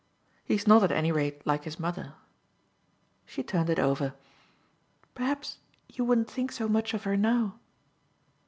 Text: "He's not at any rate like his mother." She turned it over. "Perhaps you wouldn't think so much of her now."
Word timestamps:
"He's 0.43 0.65
not 0.65 0.81
at 0.83 0.91
any 0.91 1.11
rate 1.11 1.45
like 1.45 1.63
his 1.63 1.79
mother." 1.79 2.15
She 3.27 3.43
turned 3.43 3.69
it 3.69 3.77
over. 3.77 4.15
"Perhaps 5.13 5.59
you 5.89 6.03
wouldn't 6.03 6.27
think 6.27 6.51
so 6.51 6.67
much 6.67 6.95
of 6.95 7.03
her 7.03 7.15
now." 7.15 7.59